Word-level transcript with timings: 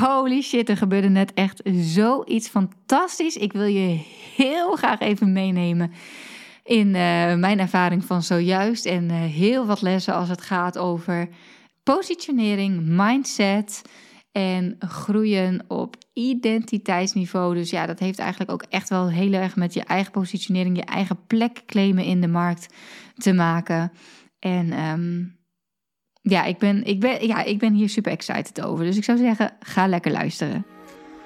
Holy 0.00 0.42
shit, 0.42 0.68
er 0.68 0.76
gebeurde 0.76 1.08
net 1.08 1.34
echt 1.34 1.60
zoiets 1.72 2.48
fantastisch. 2.48 3.36
Ik 3.36 3.52
wil 3.52 3.66
je 3.66 4.00
heel 4.36 4.76
graag 4.76 5.00
even 5.00 5.32
meenemen 5.32 5.92
in 6.64 6.86
uh, 6.86 6.94
mijn 7.34 7.58
ervaring 7.58 8.04
van 8.04 8.22
zojuist. 8.22 8.86
En 8.86 9.04
uh, 9.04 9.16
heel 9.20 9.66
wat 9.66 9.82
lessen 9.82 10.14
als 10.14 10.28
het 10.28 10.40
gaat 10.40 10.78
over 10.78 11.28
positionering, 11.82 12.80
mindset 12.82 13.82
en 14.32 14.76
groeien 14.78 15.64
op 15.68 15.96
identiteitsniveau. 16.12 17.54
Dus 17.54 17.70
ja, 17.70 17.86
dat 17.86 17.98
heeft 17.98 18.18
eigenlijk 18.18 18.50
ook 18.50 18.64
echt 18.68 18.88
wel 18.88 19.10
heel 19.10 19.32
erg 19.32 19.56
met 19.56 19.74
je 19.74 19.82
eigen 19.84 20.12
positionering, 20.12 20.76
je 20.76 20.84
eigen 20.84 21.18
plek 21.26 21.62
claimen 21.66 22.04
in 22.04 22.20
de 22.20 22.28
markt 22.28 22.74
te 23.14 23.32
maken. 23.32 23.92
En 24.38 24.88
um, 24.88 25.35
ja, 26.28 26.44
ik 26.44 26.58
ben, 26.58 26.84
ik, 26.84 27.00
ben, 27.00 27.26
ja, 27.26 27.42
ik 27.42 27.58
ben 27.58 27.72
hier 27.72 27.88
super 27.88 28.12
excited 28.12 28.62
over. 28.62 28.84
Dus 28.84 28.96
ik 28.96 29.04
zou 29.04 29.18
zeggen, 29.18 29.52
ga 29.60 29.86
lekker 29.86 30.12
luisteren. 30.12 30.66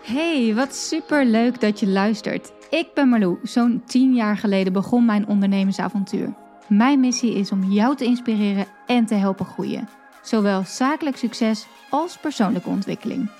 Hey, 0.04 0.54
wat 0.54 0.74
super 0.74 1.26
leuk 1.26 1.60
dat 1.60 1.80
je 1.80 1.86
luistert. 1.86 2.52
Ik 2.70 2.88
ben 2.94 3.08
Marlou. 3.08 3.38
Zo'n 3.42 3.82
tien 3.86 4.14
jaar 4.14 4.36
geleden 4.36 4.72
begon 4.72 5.04
mijn 5.04 5.26
ondernemersavontuur. 5.26 6.34
Mijn 6.68 7.00
missie 7.00 7.34
is 7.34 7.52
om 7.52 7.64
jou 7.64 7.96
te 7.96 8.04
inspireren 8.04 8.66
en 8.86 9.06
te 9.06 9.14
helpen 9.14 9.46
groeien. 9.46 9.88
Zowel 10.22 10.62
zakelijk 10.64 11.16
succes 11.16 11.66
als 11.90 12.16
persoonlijke 12.16 12.68
ontwikkeling. 12.68 13.30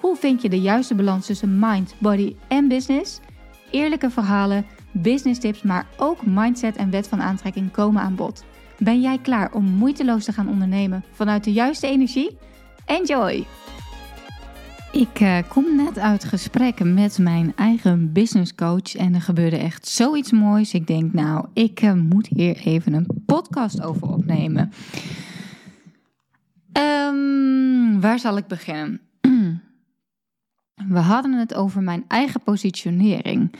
Hoe 0.00 0.16
vind 0.16 0.42
je 0.42 0.48
de 0.48 0.60
juiste 0.60 0.94
balans 0.94 1.26
tussen 1.26 1.58
mind, 1.58 1.94
body 1.98 2.36
en 2.48 2.68
business? 2.68 3.20
Eerlijke 3.70 4.10
verhalen, 4.10 4.66
business 4.92 5.40
tips, 5.40 5.62
maar 5.62 5.86
ook 5.96 6.26
mindset 6.26 6.76
en 6.76 6.90
wet 6.90 7.08
van 7.08 7.22
aantrekking 7.22 7.70
komen 7.70 8.02
aan 8.02 8.14
bod. 8.14 8.44
Ben 8.78 9.00
jij 9.00 9.18
klaar 9.18 9.52
om 9.52 9.64
moeiteloos 9.64 10.24
te 10.24 10.32
gaan 10.32 10.48
ondernemen 10.48 11.04
vanuit 11.12 11.44
de 11.44 11.52
juiste 11.52 11.86
energie? 11.86 12.38
Enjoy! 12.86 13.46
Ik 14.92 15.20
uh, 15.20 15.38
kom 15.48 15.76
net 15.76 15.98
uit 15.98 16.24
gesprek 16.24 16.84
met 16.84 17.18
mijn 17.18 17.52
eigen 17.56 18.12
business 18.12 18.54
coach 18.54 18.94
en 18.94 19.14
er 19.14 19.20
gebeurde 19.20 19.56
echt 19.56 19.88
zoiets 19.88 20.32
moois. 20.32 20.74
Ik 20.74 20.86
denk, 20.86 21.12
nou, 21.12 21.46
ik 21.52 21.82
uh, 21.82 21.92
moet 21.92 22.26
hier 22.26 22.56
even 22.56 22.92
een 22.92 23.22
podcast 23.26 23.82
over 23.82 24.08
opnemen. 24.08 24.72
Um, 26.72 28.00
waar 28.00 28.18
zal 28.18 28.36
ik 28.36 28.46
beginnen? 28.46 29.00
We 30.88 30.98
hadden 30.98 31.32
het 31.32 31.54
over 31.54 31.82
mijn 31.82 32.04
eigen 32.08 32.42
positionering. 32.42 33.54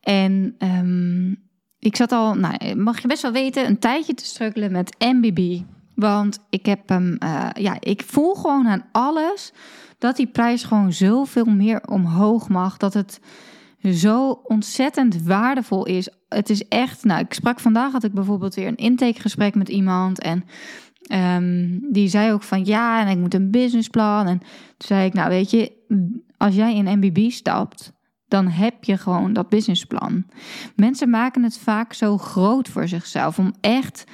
En 0.00 0.54
um, 0.58 1.36
ik 1.82 1.96
zat 1.96 2.12
al, 2.12 2.34
nou, 2.34 2.74
mag 2.76 3.00
je 3.00 3.08
best 3.08 3.22
wel 3.22 3.32
weten, 3.32 3.66
een 3.66 3.78
tijdje 3.78 4.14
te 4.14 4.24
struggelen 4.24 4.72
met 4.72 4.96
MBB. 4.98 5.60
Want 5.94 6.38
ik 6.50 6.66
heb 6.66 6.88
hem, 6.88 7.16
uh, 7.24 7.48
ja, 7.52 7.76
ik 7.80 8.02
voel 8.02 8.34
gewoon 8.34 8.68
aan 8.68 8.84
alles 8.92 9.52
dat 9.98 10.16
die 10.16 10.26
prijs 10.26 10.64
gewoon 10.64 10.92
zoveel 10.92 11.44
meer 11.44 11.82
omhoog 11.86 12.48
mag. 12.48 12.76
Dat 12.76 12.94
het 12.94 13.20
zo 13.82 14.40
ontzettend 14.44 15.22
waardevol 15.22 15.86
is. 15.86 16.08
Het 16.28 16.50
is 16.50 16.68
echt, 16.68 17.04
nou, 17.04 17.20
ik 17.20 17.32
sprak 17.32 17.60
vandaag, 17.60 17.92
had 17.92 18.04
ik 18.04 18.12
bijvoorbeeld 18.12 18.54
weer 18.54 18.66
een 18.66 18.76
intakegesprek 18.76 19.54
met 19.54 19.68
iemand. 19.68 20.20
En 20.20 20.44
um, 21.12 21.92
die 21.92 22.08
zei 22.08 22.32
ook 22.32 22.42
van 22.42 22.64
ja, 22.64 23.00
en 23.00 23.08
ik 23.08 23.18
moet 23.18 23.34
een 23.34 23.50
businessplan. 23.50 24.26
En 24.26 24.38
toen 24.38 24.48
zei 24.76 25.06
ik, 25.06 25.12
nou, 25.12 25.28
weet 25.28 25.50
je, 25.50 25.72
als 26.36 26.54
jij 26.54 26.74
in 26.74 26.98
MBB 26.98 27.30
stapt 27.30 27.92
dan 28.32 28.48
heb 28.48 28.84
je 28.84 28.96
gewoon 28.96 29.32
dat 29.32 29.48
businessplan. 29.48 30.24
Mensen 30.76 31.10
maken 31.10 31.42
het 31.42 31.58
vaak 31.58 31.92
zo 31.92 32.18
groot 32.18 32.68
voor 32.68 32.88
zichzelf 32.88 33.38
om 33.38 33.54
echt 33.60 34.04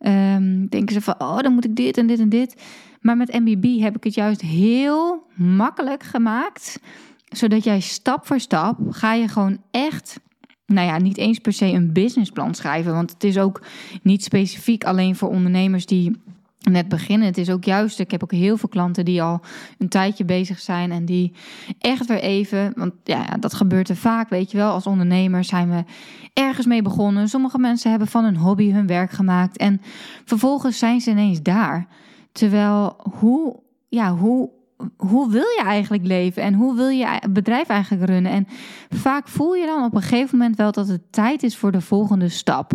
um, 0.00 0.66
denken 0.68 0.94
ze 0.94 1.00
van 1.00 1.14
oh 1.18 1.38
dan 1.38 1.52
moet 1.52 1.64
ik 1.64 1.76
dit 1.76 1.96
en 1.96 2.06
dit 2.06 2.18
en 2.18 2.28
dit. 2.28 2.62
Maar 3.00 3.16
met 3.16 3.32
MBB 3.32 3.80
heb 3.80 3.96
ik 3.96 4.04
het 4.04 4.14
juist 4.14 4.40
heel 4.40 5.26
makkelijk 5.34 6.02
gemaakt, 6.02 6.80
zodat 7.28 7.64
jij 7.64 7.80
stap 7.80 8.26
voor 8.26 8.40
stap 8.40 8.78
ga 8.90 9.12
je 9.12 9.28
gewoon 9.28 9.58
echt 9.70 10.20
nou 10.66 10.86
ja, 10.86 10.98
niet 10.98 11.16
eens 11.16 11.38
per 11.38 11.52
se 11.52 11.66
een 11.66 11.92
businessplan 11.92 12.54
schrijven. 12.54 12.92
Want 12.92 13.10
het 13.10 13.24
is 13.24 13.38
ook 13.38 13.62
niet 14.02 14.24
specifiek 14.24 14.84
alleen 14.84 15.16
voor 15.16 15.28
ondernemers 15.28 15.86
die 15.86 16.22
net 16.70 16.88
beginnen. 16.88 17.26
Het 17.26 17.38
is 17.38 17.50
ook 17.50 17.64
juist, 17.64 17.98
ik 17.98 18.10
heb 18.10 18.22
ook 18.22 18.32
heel 18.32 18.56
veel 18.56 18.68
klanten 18.68 19.04
die 19.04 19.22
al 19.22 19.40
een 19.78 19.88
tijdje 19.88 20.24
bezig 20.24 20.60
zijn 20.60 20.92
en 20.92 21.04
die 21.04 21.32
echt 21.78 22.06
weer 22.06 22.20
even, 22.20 22.72
want 22.76 22.92
ja, 23.04 23.26
dat 23.40 23.54
gebeurt 23.54 23.88
er 23.88 23.96
vaak, 23.96 24.28
weet 24.28 24.50
je 24.50 24.56
wel, 24.56 24.72
als 24.72 24.86
ondernemer 24.86 25.44
zijn 25.44 25.70
we 25.70 25.84
ergens 26.32 26.66
mee 26.66 26.82
begonnen. 26.82 27.28
Sommige 27.28 27.58
mensen 27.58 27.90
hebben 27.90 28.08
van 28.08 28.24
een 28.24 28.36
hobby 28.36 28.72
hun 28.72 28.86
werk 28.86 29.10
gemaakt 29.10 29.56
en 29.56 29.80
vervolgens 30.24 30.78
zijn 30.78 31.00
ze 31.00 31.10
ineens 31.10 31.42
daar. 31.42 31.86
Terwijl 32.32 32.96
hoe, 33.18 33.60
ja, 33.88 34.14
hoe, 34.14 34.50
hoe 34.96 35.30
wil 35.30 35.46
je 35.56 35.62
eigenlijk 35.64 36.06
leven 36.06 36.42
en 36.42 36.54
hoe 36.54 36.76
wil 36.76 36.88
je 36.88 37.18
bedrijf 37.30 37.68
eigenlijk 37.68 38.10
runnen? 38.10 38.32
En 38.32 38.46
vaak 38.90 39.28
voel 39.28 39.54
je 39.54 39.66
dan 39.66 39.84
op 39.84 39.94
een 39.94 40.02
gegeven 40.02 40.38
moment 40.38 40.56
wel 40.56 40.72
dat 40.72 40.88
het 40.88 41.12
tijd 41.12 41.42
is 41.42 41.56
voor 41.56 41.72
de 41.72 41.80
volgende 41.80 42.28
stap. 42.28 42.72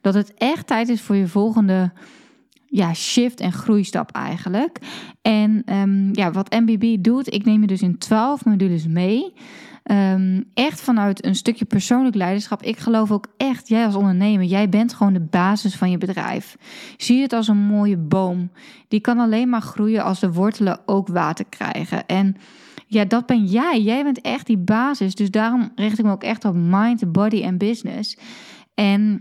Dat 0.00 0.14
het 0.14 0.34
echt 0.34 0.66
tijd 0.66 0.88
is 0.88 1.00
voor 1.00 1.16
je 1.16 1.28
volgende 1.28 1.92
ja, 2.70 2.94
shift 2.94 3.40
en 3.40 3.52
groeistap 3.52 4.10
eigenlijk. 4.10 4.78
En 5.22 5.62
um, 5.74 6.10
ja, 6.12 6.30
wat 6.30 6.50
MBB 6.50 7.02
doet, 7.02 7.34
ik 7.34 7.44
neem 7.44 7.60
je 7.60 7.66
dus 7.66 7.82
in 7.82 7.98
12 7.98 8.44
modules 8.44 8.86
mee. 8.86 9.32
Um, 9.84 10.44
echt 10.54 10.80
vanuit 10.80 11.24
een 11.24 11.34
stukje 11.34 11.64
persoonlijk 11.64 12.14
leiderschap. 12.14 12.62
Ik 12.62 12.78
geloof 12.78 13.10
ook 13.10 13.26
echt, 13.36 13.68
jij 13.68 13.84
als 13.84 13.94
ondernemer, 13.94 14.44
jij 14.44 14.68
bent 14.68 14.94
gewoon 14.94 15.12
de 15.12 15.20
basis 15.20 15.76
van 15.76 15.90
je 15.90 15.98
bedrijf. 15.98 16.56
Zie 16.96 17.22
het 17.22 17.32
als 17.32 17.48
een 17.48 17.56
mooie 17.56 17.96
boom. 17.96 18.50
Die 18.88 19.00
kan 19.00 19.18
alleen 19.18 19.48
maar 19.48 19.62
groeien 19.62 20.04
als 20.04 20.20
de 20.20 20.32
wortelen 20.32 20.80
ook 20.86 21.08
water 21.08 21.44
krijgen. 21.48 22.06
En 22.06 22.36
ja, 22.86 23.04
dat 23.04 23.26
ben 23.26 23.44
jij. 23.44 23.80
Jij 23.80 24.02
bent 24.02 24.20
echt 24.20 24.46
die 24.46 24.58
basis. 24.58 25.14
Dus 25.14 25.30
daarom 25.30 25.72
richt 25.74 25.98
ik 25.98 26.04
me 26.04 26.10
ook 26.10 26.24
echt 26.24 26.44
op 26.44 26.54
mind, 26.54 27.12
body 27.12 27.42
en 27.42 27.58
business. 27.58 28.18
En 28.74 29.20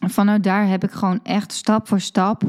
vanuit 0.00 0.44
daar 0.44 0.68
heb 0.68 0.84
ik 0.84 0.90
gewoon 0.90 1.20
echt 1.22 1.52
stap 1.52 1.88
voor 1.88 2.00
stap 2.00 2.42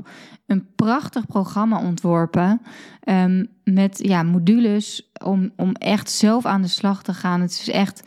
een 0.52 0.68
prachtig 0.76 1.26
programma 1.26 1.82
ontworpen. 1.82 2.62
Um, 3.10 3.48
met 3.64 4.00
ja, 4.04 4.24
modules 4.24 5.12
om, 5.24 5.52
om 5.56 5.72
echt 5.72 6.12
zelf 6.12 6.46
aan 6.46 6.62
de 6.62 6.68
slag 6.68 7.04
te 7.04 7.14
gaan. 7.14 7.42
Het 7.42 7.52
is 7.52 7.70
echt 7.70 8.04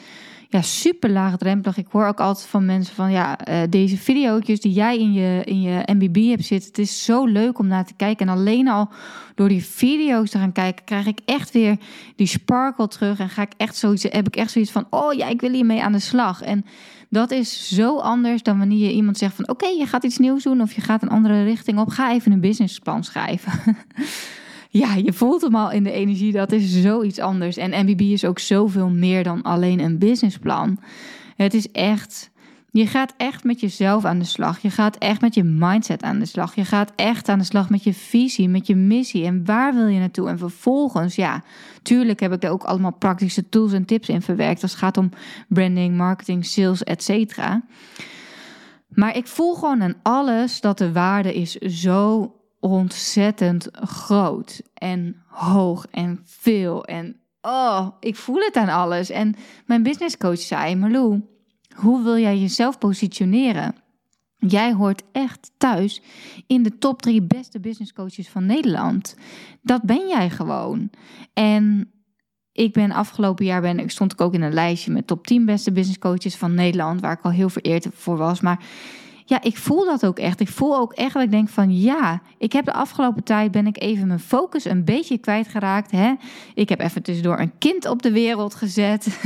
ja, 0.49 0.63
super 0.63 1.11
laagdrempelig. 1.11 1.77
Ik 1.77 1.87
hoor 1.91 2.07
ook 2.07 2.21
altijd 2.21 2.47
van 2.47 2.67
mensen 2.67 2.95
van 2.95 3.11
ja, 3.11 3.49
uh, 3.49 3.63
deze 3.71 3.97
video's 3.97 4.61
die 4.61 4.73
jij 4.73 4.99
in 4.99 5.13
je, 5.13 5.43
in 5.45 5.61
je 5.61 5.83
MBB 5.87 6.29
hebt 6.29 6.45
zitten. 6.45 6.69
Het 6.69 6.79
is 6.79 7.05
zo 7.05 7.27
leuk 7.27 7.59
om 7.59 7.67
naar 7.67 7.85
te 7.85 7.95
kijken. 7.97 8.29
En 8.29 8.35
alleen 8.35 8.69
al 8.69 8.89
door 9.35 9.49
die 9.49 9.65
video's 9.65 10.31
te 10.31 10.39
gaan 10.39 10.53
kijken, 10.53 10.85
krijg 10.85 11.07
ik 11.07 11.19
echt 11.25 11.51
weer 11.51 11.77
die 12.17 12.27
sparkle 12.27 12.89
terug. 12.89 13.19
En 13.19 13.29
ga 13.29 13.43
ik 13.43 13.53
echt 13.57 13.77
zoiets, 13.77 14.03
heb 14.03 14.27
ik 14.27 14.37
echt 14.37 14.51
zoiets 14.51 14.71
van: 14.71 14.87
oh 14.91 15.13
ja, 15.13 15.29
ik 15.29 15.41
wil 15.41 15.53
hiermee 15.53 15.83
aan 15.83 15.93
de 15.93 15.99
slag. 15.99 16.43
En 16.43 16.65
dat 17.15 17.31
is 17.31 17.69
zo 17.69 17.99
anders 17.99 18.43
dan 18.43 18.59
wanneer 18.59 18.87
je 18.87 18.93
iemand 18.93 19.19
zegt 19.19 19.35
van 19.35 19.49
oké, 19.49 19.67
je 19.67 19.87
gaat 19.87 20.05
iets 20.05 20.19
nieuws 20.19 20.43
doen 20.43 20.61
of 20.61 20.73
je 20.73 20.81
gaat 20.81 21.03
een 21.03 21.09
andere 21.09 21.45
richting 21.45 21.79
op. 21.79 21.89
Ga 21.89 22.13
even 22.13 22.33
een 22.33 22.41
businessplan 22.41 23.05
schrijven. 23.05 23.77
ja, 24.83 24.95
je 24.95 25.13
voelt 25.13 25.43
hem 25.43 25.55
al 25.55 25.71
in 25.71 25.85
de 25.85 25.93
energie. 25.93 26.33
Dat 26.33 26.53
is 26.53 26.81
zoiets 26.83 27.19
anders. 27.19 27.57
En 27.57 27.87
MBB 27.87 28.01
is 28.01 28.25
ook 28.25 28.39
zoveel 28.39 28.89
meer 28.89 29.23
dan 29.23 29.43
alleen 29.43 29.81
een 29.81 29.99
businessplan. 29.99 30.79
Het 31.37 31.55
is 31.55 31.71
echt 31.71 32.31
je 32.75 32.87
gaat 32.87 33.15
echt 33.17 33.45
met 33.45 33.61
jezelf 33.61 34.05
aan 34.05 34.19
de 34.19 34.25
slag. 34.25 34.59
Je 34.59 34.71
gaat 34.71 34.97
echt 34.97 35.21
met 35.21 35.35
je 35.35 35.45
mindset 35.45 36.03
aan 36.03 36.19
de 36.19 36.27
slag. 36.27 36.55
Je 36.55 36.65
gaat 36.65 36.93
echt 36.97 37.29
aan 37.29 37.39
de 37.39 37.45
slag 37.45 37.71
met 37.71 37.85
je 37.85 37.95
visie, 37.95 38.49
met 38.49 38.67
je 38.67 38.77
missie. 38.77 39.25
En 39.25 39.45
waar 39.45 39.75
wil 39.75 39.87
je 39.87 39.99
naartoe? 39.99 40.29
En 40.29 40.39
vervolgens, 40.39 41.15
ja, 41.15 41.43
tuurlijk 41.83 42.21
heb 42.21 42.33
ik 42.33 42.41
daar 42.41 42.51
ook 42.51 42.65
allemaal 42.65 42.93
praktische 42.93 43.49
tools 43.49 43.73
en 43.73 43.85
tips 43.85 44.09
in 44.09 44.23
verwerkt. 44.23 44.63
Als 44.63 44.71
het 44.71 44.81
gaat 44.81 44.97
om 44.97 45.11
branding, 45.49 45.97
marketing, 45.97 46.47
sales, 46.47 46.83
etc. 46.83 47.39
Maar 48.89 49.17
ik 49.17 49.27
voel 49.27 49.55
gewoon 49.55 49.83
aan 49.83 49.95
alles 50.03 50.61
dat 50.61 50.79
de 50.79 50.93
waarde 50.93 51.35
is 51.35 51.53
zo 51.55 52.35
ontzettend 52.61 53.69
groot 53.73 54.63
en 54.75 55.23
hoog 55.27 55.87
en 55.91 56.21
veel. 56.25 56.85
En 56.85 57.17
oh, 57.41 57.89
ik 58.01 58.17
voel 58.17 58.41
het 58.41 58.57
aan 58.57 58.69
alles. 58.69 59.11
En 59.11 59.35
mijn 59.67 59.83
business 59.83 60.17
coach 60.17 60.41
zei, 60.41 60.77
Marlou 60.77 61.33
hoe 61.75 62.03
wil 62.03 62.19
jij 62.19 62.39
jezelf 62.39 62.79
positioneren? 62.79 63.75
Jij 64.39 64.73
hoort 64.73 65.03
echt 65.13 65.51
thuis 65.59 66.03
in 66.47 66.63
de 66.63 66.79
top 66.79 67.03
drie 67.03 67.23
beste 67.23 67.61
business 67.61 67.93
coaches 67.93 68.29
van 68.29 68.47
Nederland. 68.47 69.17
Dat 69.63 69.83
ben 69.83 70.09
jij 70.09 70.31
gewoon. 70.31 70.91
En 71.33 71.91
ik 72.53 72.73
ben 72.73 72.93
afgelopen 72.93 73.45
jaar 73.45 73.61
ben, 73.61 73.91
stond 73.91 74.13
ik 74.13 74.21
ook 74.21 74.35
in 74.35 74.43
een 74.43 74.53
lijstje 74.53 74.93
met 74.93 75.07
top 75.07 75.27
10 75.27 75.45
beste 75.45 75.73
business 75.73 75.99
coaches 75.99 76.37
van 76.37 76.55
Nederland, 76.55 77.01
waar 77.01 77.13
ik 77.13 77.25
al 77.25 77.31
heel 77.31 77.49
vereerd 77.49 77.87
voor 77.93 78.17
was. 78.17 78.41
Maar 78.41 78.65
ja, 79.25 79.43
ik 79.43 79.57
voel 79.57 79.85
dat 79.85 80.07
ook 80.07 80.19
echt. 80.19 80.41
Ik 80.41 80.49
voel 80.49 80.77
ook 80.77 80.93
echt 80.93 81.15
dat 81.15 81.23
ik 81.23 81.31
denk 81.31 81.49
van 81.49 81.81
ja, 81.81 82.23
ik 82.39 82.53
heb 82.53 82.65
de 82.65 82.73
afgelopen 82.73 83.25
tijd 83.25 83.51
ben 83.51 83.67
ik 83.67 83.83
even 83.83 84.07
mijn 84.07 84.21
focus 84.21 84.65
een 84.65 84.85
beetje 84.85 85.19
kwijtgeraakt. 85.19 85.91
Hè? 85.91 86.15
Ik 86.55 86.69
heb 86.69 86.81
even 86.81 87.03
tussendoor 87.03 87.39
een 87.39 87.59
kind 87.59 87.87
op 87.87 88.03
de 88.03 88.13
wereld 88.13 88.55
gezet. 88.55 89.21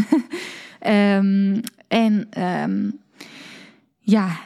um, 0.86 1.60
En 1.88 2.42
um, 2.42 3.00
ja, 3.98 4.38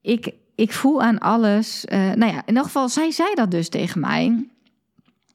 ik, 0.00 0.32
ik 0.54 0.72
voel 0.72 1.02
aan 1.02 1.18
alles. 1.18 1.84
Uh, 1.88 1.98
nou 1.98 2.32
ja, 2.32 2.38
in 2.38 2.48
ieder 2.48 2.64
geval, 2.64 2.88
zij 2.88 3.10
zei 3.10 3.34
dat 3.34 3.50
dus 3.50 3.68
tegen 3.68 4.00
mij. 4.00 4.46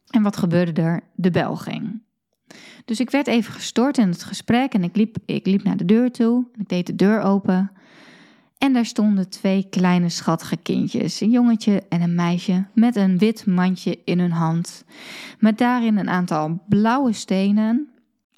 En 0.09 0.21
wat 0.21 0.37
gebeurde 0.37 0.81
er? 0.81 1.01
De 1.15 1.31
bel 1.31 1.55
ging. 1.55 2.03
Dus 2.85 2.99
ik 2.99 3.09
werd 3.09 3.27
even 3.27 3.53
gestoord 3.53 3.97
in 3.97 4.09
het 4.09 4.23
gesprek 4.23 4.73
en 4.73 4.83
ik 4.83 4.95
liep, 4.95 5.17
ik 5.25 5.45
liep 5.45 5.63
naar 5.63 5.77
de 5.77 5.85
deur 5.85 6.11
toe. 6.11 6.45
Ik 6.57 6.69
deed 6.69 6.87
de 6.87 6.95
deur 6.95 7.21
open. 7.21 7.71
En 8.57 8.73
daar 8.73 8.85
stonden 8.85 9.29
twee 9.29 9.67
kleine 9.69 10.09
schattige 10.09 10.57
kindjes, 10.57 11.21
een 11.21 11.29
jongetje 11.29 11.83
en 11.89 12.01
een 12.01 12.15
meisje, 12.15 12.65
met 12.73 12.95
een 12.95 13.17
wit 13.17 13.45
mandje 13.45 13.99
in 14.05 14.19
hun 14.19 14.31
hand. 14.31 14.85
Met 15.39 15.57
daarin 15.57 15.97
een 15.97 16.09
aantal 16.09 16.63
blauwe 16.67 17.13
stenen 17.13 17.89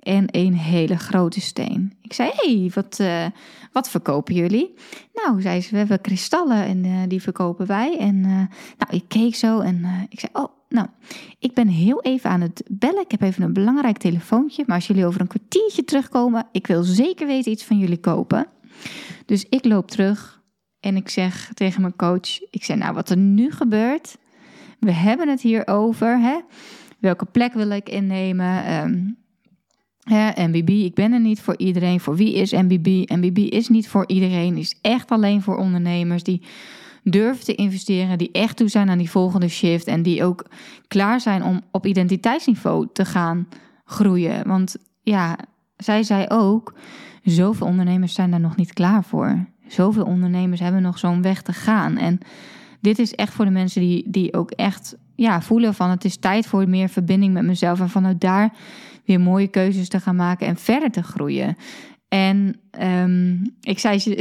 en 0.08 0.26
een 0.32 0.54
hele 0.54 0.98
grote 0.98 1.42
steen. 1.42 1.94
Ik 2.02 2.14
zei, 2.14 2.30
hey, 2.34 2.72
wat, 2.74 2.98
uh, 3.02 3.26
wat 3.72 3.90
verkopen 3.90 4.36
jullie? 4.36 4.74
Nou, 5.14 5.42
zei 5.42 5.62
ze, 5.62 5.72
we 5.72 5.78
hebben 5.78 6.02
kristallen 6.02 6.66
en 6.66 6.84
uh, 6.84 7.00
die 7.08 7.22
verkopen 7.22 7.68
wij. 7.68 7.98
En 7.98 8.16
uh, 8.16 8.32
nou, 8.78 8.90
ik 8.90 9.04
keek 9.08 9.36
zo 9.36 9.60
en 9.60 10.08
ik 10.10 10.20
zei, 10.20 10.32
oh, 10.34 10.52
nou, 10.70 10.88
ik 11.40 11.54
ben 11.54 11.68
heel 11.68 12.02
even 12.02 12.30
aan 12.30 12.42
het 12.42 12.64
bellen. 12.72 13.02
Ik 13.02 13.12
heb 13.12 13.22
even 13.22 13.44
een 13.44 13.54
belangrijk 13.54 13.98
telefoontje. 13.98 14.64
Maar 14.66 14.76
als 14.76 14.88
jullie 14.88 15.06
over 15.06 15.22
een 15.22 15.28
kwartiertje 15.28 15.84
terugkomen, 15.84 16.48
ik 16.52 16.68
wil 16.68 16.84
zeker 16.84 17.28
weten 17.28 17.52
iets 17.52 17.64
van 17.64 17.78
jullie 17.78 18.00
kopen. 18.00 18.48
Dus 19.26 19.46
ik 19.50 19.66
loop 19.66 19.92
terug 19.92 20.42
en 20.80 20.96
ik 20.96 21.10
zeg 21.10 21.52
tegen 21.54 21.82
mijn 21.82 21.96
coach: 21.96 22.42
Ik 22.50 22.64
zeg, 22.64 22.78
nou, 22.78 22.94
wat 22.94 23.10
er 23.10 23.18
nu 23.18 23.52
gebeurt, 23.52 24.18
we 24.80 24.92
hebben 24.92 25.28
het 25.28 25.42
hier 25.42 25.68
over. 25.68 26.20
Hè? 26.20 26.40
Welke 27.00 27.26
plek 27.26 27.54
wil 27.54 27.70
ik 27.70 27.90
innemen? 27.90 28.74
Um, 28.74 29.26
hè, 30.08 30.48
MBB, 30.48 30.70
ik 30.70 30.94
ben 30.94 31.14
er 31.14 31.20
niet 31.20 31.42
voor 31.42 31.58
iedereen. 31.58 32.00
Voor 32.00 32.16
wie 32.16 32.34
is 32.34 32.52
MBB? 32.52 32.88
MBB 33.10 33.38
is 33.38 33.70
niet 33.70 33.88
voor 33.88 34.04
iedereen, 34.08 34.58
is 34.58 34.78
echt 34.82 35.12
alleen 35.12 35.42
voor 35.42 35.58
ondernemers 35.58 36.24
die 36.24 36.42
durven 37.04 37.46
te 37.46 37.56
investeren, 37.56 38.18
die 38.18 38.32
echt 38.32 38.58
toe 38.58 38.68
zijn 38.68 38.90
aan 38.90 38.98
die 38.98 39.10
volgende 39.10 39.48
shift 39.48 39.88
en 39.88 40.02
die 40.02 40.24
ook 40.24 40.46
klaar 40.88 41.20
zijn 41.20 41.44
om 41.44 41.62
op 41.72 41.86
identiteitsniveau 41.86 42.88
te 42.94 43.06
gaan 43.06 43.48
groeien. 43.86 44.48
Want 44.48 44.76
ja, 45.02 45.38
zij 45.78 46.04
zei 46.04 46.26
ook, 46.28 46.74
zoveel 47.24 47.68
ondernemers 47.68 48.14
zijn 48.14 48.32
daar 48.32 48.40
nog 48.40 48.56
niet 48.56 48.74
klaar 48.74 49.04
voor. 49.04 49.46
Zoveel 49.68 50.06
ondernemers 50.06 50.60
hebben 50.60 50.82
nog 50.82 50.98
zo'n 50.98 51.22
weg 51.22 51.42
te 51.42 51.54
gaan. 51.54 51.98
En 51.98 52.20
dit 52.82 53.00
is 53.00 53.16
echt 53.16 53.34
voor 53.34 53.46
de 53.46 53.52
mensen 53.52 53.82
die, 53.82 54.04
die 54.10 54.34
ook 54.34 54.52
echt 54.52 54.98
ja, 55.18 55.42
voelen 55.42 55.74
van 55.74 55.90
het 55.90 56.06
is 56.06 56.18
tijd 56.18 56.48
voor 56.48 56.70
meer 56.70 56.90
verbinding 56.90 57.34
met 57.34 57.44
mezelf. 57.44 57.80
En 57.80 57.90
vanuit 57.90 58.22
daar 58.22 58.54
weer 59.06 59.20
mooie 59.20 59.48
keuzes 59.48 59.90
te 59.90 60.00
gaan 60.00 60.16
maken 60.16 60.48
en 60.48 60.58
verder 60.58 60.92
te 60.92 61.04
groeien. 61.04 61.58
En 62.08 62.60
um, 62.82 63.56
ik 63.62 63.80
zei, 63.80 64.04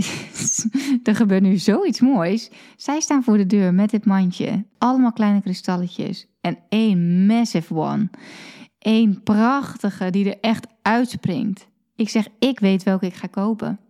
er 1.03 1.17
gebeurt 1.17 1.43
nu 1.43 1.57
zoiets 1.57 2.01
moois. 2.01 2.51
Zij 2.77 3.01
staan 3.01 3.23
voor 3.23 3.37
de 3.37 3.47
deur 3.47 3.75
met 3.75 3.91
dit 3.91 4.05
mandje. 4.05 4.65
Allemaal 4.79 5.13
kleine 5.13 5.41
kristalletjes. 5.41 6.27
En 6.41 6.59
één 6.69 7.27
massive 7.27 7.75
one. 7.75 8.11
Eén 8.79 9.23
prachtige 9.23 10.11
die 10.11 10.31
er 10.31 10.41
echt 10.41 10.67
uitspringt. 10.83 11.69
Ik 11.97 12.09
zeg, 12.09 12.29
ik 12.39 12.61
weet 12.61 12.83
welke 12.83 13.07
ik 13.07 13.15
ga 13.15 13.27
kopen. 13.27 13.81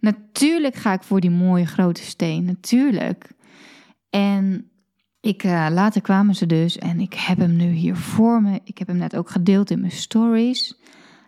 Natuurlijk 0.00 0.74
ga 0.74 0.92
ik 0.92 1.02
voor 1.02 1.20
die 1.20 1.30
mooie 1.30 1.66
grote 1.66 2.02
steen. 2.02 2.44
Natuurlijk. 2.44 3.30
En 4.10 4.70
ik, 5.28 5.44
uh, 5.44 5.66
later 5.70 6.00
kwamen 6.00 6.34
ze 6.34 6.46
dus 6.46 6.78
en 6.78 7.00
ik 7.00 7.14
heb 7.14 7.38
hem 7.38 7.56
nu 7.56 7.70
hier 7.70 7.96
voor 7.96 8.42
me. 8.42 8.60
Ik 8.64 8.78
heb 8.78 8.86
hem 8.86 8.96
net 8.96 9.16
ook 9.16 9.30
gedeeld 9.30 9.70
in 9.70 9.80
mijn 9.80 9.92
stories. 9.92 10.78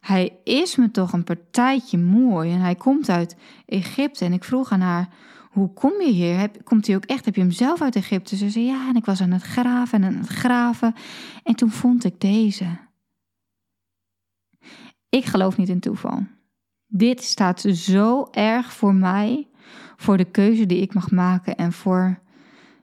Hij 0.00 0.32
is 0.44 0.76
me 0.76 0.90
toch 0.90 1.12
een 1.12 1.24
partijtje 1.24 1.98
mooi 1.98 2.52
en 2.52 2.60
hij 2.60 2.74
komt 2.74 3.08
uit 3.08 3.36
Egypte. 3.66 4.24
En 4.24 4.32
ik 4.32 4.44
vroeg 4.44 4.70
aan 4.70 4.80
haar, 4.80 5.08
hoe 5.50 5.72
kom 5.72 6.00
je 6.00 6.10
hier? 6.10 6.50
Komt 6.64 6.86
hij 6.86 6.96
ook 6.96 7.04
echt? 7.04 7.24
Heb 7.24 7.34
je 7.34 7.40
hem 7.40 7.50
zelf 7.50 7.82
uit 7.82 7.96
Egypte? 7.96 8.36
Ze 8.36 8.50
zei, 8.50 8.64
ja, 8.64 8.88
en 8.88 8.96
ik 8.96 9.04
was 9.04 9.20
aan 9.20 9.30
het 9.30 9.42
graven 9.42 10.02
en 10.02 10.14
aan 10.14 10.20
het 10.20 10.28
graven. 10.28 10.94
En 11.42 11.54
toen 11.54 11.70
vond 11.70 12.04
ik 12.04 12.20
deze. 12.20 12.66
Ik 15.08 15.24
geloof 15.24 15.56
niet 15.56 15.68
in 15.68 15.80
toeval. 15.80 16.26
Dit 16.86 17.22
staat 17.22 17.60
zo 17.60 18.28
erg 18.30 18.72
voor 18.72 18.94
mij, 18.94 19.48
voor 19.96 20.16
de 20.16 20.30
keuze 20.30 20.66
die 20.66 20.80
ik 20.80 20.94
mag 20.94 21.10
maken 21.10 21.56
en 21.56 21.72
voor, 21.72 22.20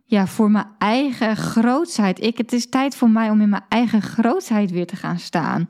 ja, 0.10 0.28
voor 0.28 0.52
mijn 0.52 0.68
eigen 0.78 1.38
grootsheid. 1.38 2.24
Ik, 2.24 2.38
het 2.38 2.54
is 2.54 2.70
tijd 2.70 2.96
voor 2.96 3.10
mij 3.10 3.30
om 3.30 3.42
in 3.42 3.50
mijn 3.50 3.66
eigen 3.70 4.02
grootsheid 4.02 4.72
weer 4.72 4.88
te 4.88 4.96
gaan 4.96 5.20
staan. 5.20 5.66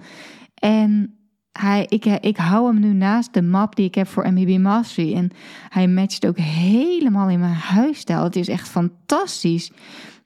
En 0.54 1.18
hij, 1.52 1.86
ik, 1.90 2.06
ik 2.06 2.38
hou 2.38 2.68
hem 2.68 2.80
nu 2.80 2.94
naast 2.94 3.34
de 3.34 3.42
map 3.42 3.76
die 3.76 3.86
ik 3.86 3.96
heb 3.96 4.08
voor 4.08 4.32
MBB 4.32 4.58
Mastery. 4.58 5.14
En 5.14 5.32
hij 5.70 5.88
matcht 5.88 6.26
ook 6.26 6.38
helemaal 6.38 7.30
in 7.30 7.40
mijn 7.40 7.54
huisstijl. 7.54 8.24
Het 8.24 8.36
is 8.36 8.48
echt 8.48 8.68
fantastisch. 8.68 9.72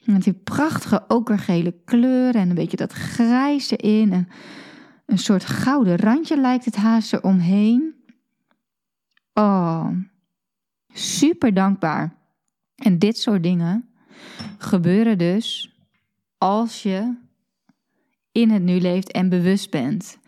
Het 0.04 0.25
heeft 0.25 0.44
prachtige 0.44 1.04
okergele 1.07 1.75
kleur 1.86 2.36
en 2.36 2.50
een 2.50 2.56
beetje 2.56 2.78
dat 2.78 2.92
grijze 2.92 3.75
in. 3.75 4.14
En 4.14 4.28
een 5.06 5.18
soort 5.18 5.46
gouden 5.46 5.98
randje 5.98 6.38
lijkt 6.38 6.66
het 6.66 6.75
haast 6.75 7.14
eromheen. 7.14 7.94
Oh, 9.34 9.88
super 10.94 11.54
dankbaar. 11.54 12.16
En 12.75 13.00
dit 13.00 13.18
soort 13.18 13.44
dingen 13.44 13.91
gebeuren 14.57 15.18
dus 15.18 15.75
als 16.38 16.83
je 16.83 17.13
in 18.31 18.50
het 18.50 18.62
nu 18.62 18.79
leeft 18.79 19.12
en 19.12 19.29
bewust 19.29 19.69
bent. 19.69 20.19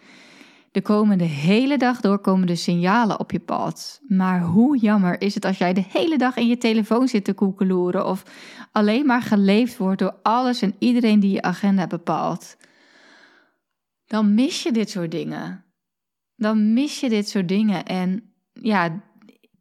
De 0.71 1.23
hele 1.23 1.77
dag 1.77 2.01
door 2.01 2.19
komen 2.19 2.47
de 2.47 2.55
signalen 2.55 3.19
op 3.19 3.31
je 3.31 3.39
pad. 3.39 4.01
Maar 4.07 4.41
hoe 4.41 4.77
jammer 4.77 5.21
is 5.21 5.35
het 5.35 5.45
als 5.45 5.57
jij 5.57 5.73
de 5.73 5.85
hele 5.89 6.17
dag 6.17 6.35
in 6.35 6.47
je 6.47 6.57
telefoon 6.57 7.07
zit 7.07 7.23
te 7.23 7.33
koekeloeren 7.33 8.05
of 8.05 8.23
alleen 8.71 9.05
maar 9.05 9.21
geleefd 9.21 9.77
wordt 9.77 9.99
door 9.99 10.15
alles 10.21 10.61
en 10.61 10.75
iedereen 10.79 11.19
die 11.19 11.31
je 11.31 11.41
agenda 11.41 11.87
bepaalt 11.87 12.55
dan 14.13 14.33
mis 14.33 14.63
je 14.63 14.71
dit 14.71 14.89
soort 14.89 15.11
dingen. 15.11 15.63
Dan 16.35 16.73
mis 16.73 16.99
je 16.99 17.09
dit 17.09 17.29
soort 17.29 17.47
dingen. 17.47 17.85
En 17.85 18.33
ja, 18.53 19.03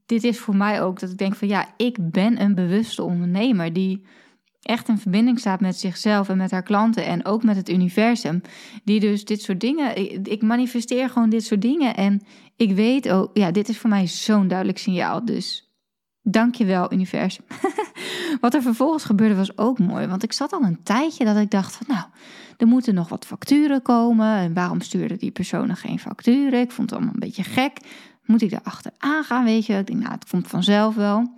dit 0.06 0.24
is 0.24 0.38
voor 0.38 0.56
mij 0.56 0.82
ook 0.82 1.00
dat 1.00 1.10
ik 1.10 1.18
denk 1.18 1.34
van 1.34 1.48
ja, 1.48 1.74
ik 1.76 2.10
ben 2.10 2.40
een 2.40 2.54
bewuste 2.54 3.02
ondernemer 3.02 3.72
die 3.72 4.04
echt 4.62 4.88
in 4.88 4.98
verbinding 4.98 5.38
staat 5.38 5.60
met 5.60 5.78
zichzelf 5.78 6.28
en 6.28 6.36
met 6.36 6.50
haar 6.50 6.62
klanten 6.62 7.04
en 7.04 7.24
ook 7.24 7.42
met 7.42 7.56
het 7.56 7.68
universum. 7.68 8.40
Die 8.84 9.00
dus 9.00 9.24
dit 9.24 9.42
soort 9.42 9.60
dingen, 9.60 9.96
ik 10.30 10.42
manifesteer 10.42 11.08
gewoon 11.08 11.30
dit 11.30 11.44
soort 11.44 11.62
dingen 11.62 11.96
en 11.96 12.22
ik 12.56 12.72
weet 12.72 13.08
ook, 13.08 13.30
ja, 13.34 13.50
dit 13.50 13.68
is 13.68 13.78
voor 13.78 13.90
mij 13.90 14.06
zo'n 14.06 14.48
duidelijk 14.48 14.78
signaal. 14.78 15.24
Dus 15.24 15.72
Dankjewel, 16.24 16.92
universum. 16.92 17.44
wat 18.40 18.54
er 18.54 18.62
vervolgens 18.62 19.04
gebeurde 19.04 19.34
was 19.34 19.58
ook 19.58 19.78
mooi. 19.78 20.06
Want 20.06 20.22
ik 20.22 20.32
zat 20.32 20.52
al 20.52 20.62
een 20.62 20.82
tijdje 20.82 21.24
dat 21.24 21.36
ik 21.36 21.50
dacht 21.50 21.76
van 21.76 21.86
nou, 21.88 22.04
er 22.56 22.66
moeten 22.66 22.94
nog 22.94 23.08
wat 23.08 23.26
facturen 23.26 23.82
komen. 23.82 24.36
En 24.36 24.54
waarom 24.54 24.80
stuurde 24.80 25.16
die 25.16 25.30
persoon 25.30 25.76
geen 25.76 25.98
facturen? 25.98 26.60
Ik 26.60 26.70
vond 26.70 26.90
het 26.90 26.98
allemaal 26.98 27.14
een 27.14 27.28
beetje 27.28 27.42
gek. 27.42 27.78
Moet 28.24 28.42
ik 28.42 28.52
erachter 28.52 28.92
gaan, 29.22 29.44
weet 29.44 29.66
je? 29.66 29.74
Ik 29.74 29.86
denk, 29.86 29.98
nou, 29.98 30.12
het 30.12 30.28
komt 30.30 30.48
vanzelf 30.48 30.94
wel. 30.94 31.34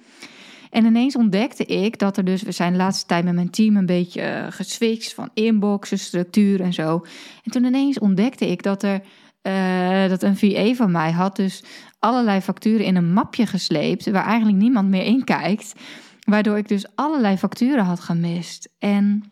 En 0.75 0.85
ineens 0.85 1.16
ontdekte 1.16 1.64
ik 1.64 1.99
dat 1.99 2.16
er 2.16 2.25
dus, 2.25 2.43
we 2.43 2.52
zijn 2.52 2.73
de 2.73 2.78
laatste 2.78 3.07
tijd 3.07 3.25
met 3.25 3.35
mijn 3.35 3.50
team 3.50 3.76
een 3.76 3.87
beetje 3.87 4.50
uh, 4.81 5.09
van 5.14 5.31
inboxen, 5.35 5.99
structuur 5.99 6.61
en 6.61 6.73
zo. 6.73 7.04
En 7.45 7.50
toen 7.50 7.64
ineens 7.64 7.99
ontdekte 7.99 8.50
ik 8.50 8.62
dat 8.62 8.83
er 8.83 9.00
uh, 9.43 10.09
dat 10.09 10.23
een 10.23 10.37
VA 10.37 10.75
van 10.75 10.90
mij 10.90 11.11
had 11.11 11.37
dus 11.37 11.64
allerlei 11.99 12.40
facturen 12.40 12.87
in 12.87 12.97
een 12.97 13.12
mapje 13.12 13.47
gesleept 13.47 14.11
waar 14.11 14.25
eigenlijk 14.25 14.59
niemand 14.59 14.88
meer 14.88 15.04
in 15.04 15.25
kijkt. 15.25 15.73
Waardoor 16.25 16.57
ik 16.57 16.69
dus 16.69 16.87
allerlei 16.95 17.37
facturen 17.37 17.85
had 17.85 18.00
gemist. 18.00 18.69
En 18.78 19.25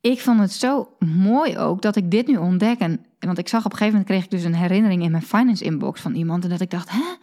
ik 0.00 0.20
vond 0.20 0.40
het 0.40 0.52
zo 0.52 0.96
mooi 0.98 1.58
ook 1.58 1.82
dat 1.82 1.96
ik 1.96 2.10
dit 2.10 2.26
nu 2.26 2.36
ontdek. 2.36 2.78
En, 2.78 3.06
want 3.18 3.38
ik 3.38 3.48
zag 3.48 3.64
op 3.64 3.72
een 3.72 3.78
gegeven 3.78 3.98
moment 3.98 4.10
kreeg 4.10 4.24
ik 4.24 4.30
dus 4.30 4.44
een 4.44 4.60
herinnering 4.62 5.02
in 5.02 5.10
mijn 5.10 5.22
finance 5.22 5.64
inbox 5.64 6.00
van 6.00 6.14
iemand. 6.14 6.44
En 6.44 6.50
dat 6.50 6.60
ik 6.60 6.70
dacht, 6.70 6.90
hè, 6.90 7.14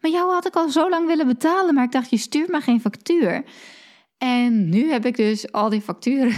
maar 0.00 0.10
jou 0.10 0.32
had 0.32 0.46
ik 0.46 0.54
al 0.54 0.68
zo 0.68 0.90
lang 0.90 1.06
willen 1.06 1.26
betalen. 1.26 1.74
Maar 1.74 1.84
ik 1.84 1.92
dacht, 1.92 2.10
je 2.10 2.16
stuurt 2.16 2.48
me 2.48 2.60
geen 2.60 2.80
factuur. 2.80 3.44
En 4.18 4.68
nu 4.68 4.90
heb 4.90 5.06
ik 5.06 5.16
dus 5.16 5.52
al 5.52 5.68
die 5.68 5.80
facturen 5.80 6.34